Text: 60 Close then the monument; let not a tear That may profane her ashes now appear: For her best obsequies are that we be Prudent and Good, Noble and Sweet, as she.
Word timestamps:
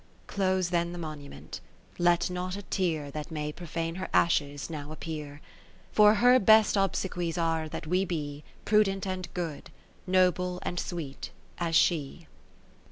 60 0.25 0.33
Close 0.35 0.69
then 0.71 0.93
the 0.93 0.97
monument; 0.97 1.61
let 1.99 2.31
not 2.31 2.55
a 2.57 2.63
tear 2.63 3.11
That 3.11 3.29
may 3.29 3.51
profane 3.51 3.93
her 4.01 4.09
ashes 4.11 4.67
now 4.67 4.91
appear: 4.91 5.41
For 5.91 6.15
her 6.15 6.39
best 6.39 6.75
obsequies 6.75 7.37
are 7.37 7.69
that 7.69 7.85
we 7.85 8.03
be 8.03 8.43
Prudent 8.65 9.05
and 9.05 9.31
Good, 9.35 9.69
Noble 10.07 10.57
and 10.63 10.79
Sweet, 10.79 11.29
as 11.59 11.75
she. 11.75 12.25